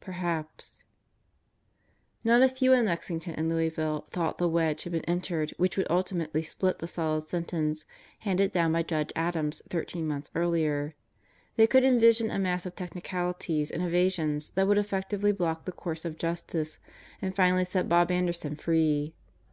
Perhaps... 0.00 0.84
Not 2.22 2.40
a 2.40 2.48
few 2.48 2.72
in 2.72 2.86
Lexington 2.86 3.34
and 3.34 3.48
Louisville 3.48 4.06
thought 4.12 4.38
the 4.38 4.48
wedge 4.48 4.84
had 4.84 4.92
been 4.92 5.04
entered 5.06 5.50
which 5.56 5.76
would 5.76 5.88
ultimately 5.90 6.40
split 6.44 6.78
the 6.78 6.86
solid 6.86 7.28
sentence 7.28 7.84
handed 8.20 8.52
down 8.52 8.70
by 8.70 8.84
Judge 8.84 9.10
Adams 9.16 9.60
thirteen 9.68 10.06
months 10.06 10.30
earlier. 10.36 10.94
They 11.56 11.66
could 11.66 11.82
envision 11.82 12.30
a 12.30 12.38
mass 12.38 12.64
of 12.64 12.76
technicalities 12.76 13.72
and 13.72 13.82
evasions 13.82 14.50
that 14.50 14.68
would 14.68 14.78
effectively 14.78 15.32
block 15.32 15.64
the 15.64 15.72
course 15.72 16.04
of 16.04 16.16
justice 16.16 16.78
and 17.20 17.34
finally 17.34 17.64
set 17.64 17.88
Bob 17.88 18.12
Ander 18.12 18.32
son 18.32 18.54
free. 18.54 19.14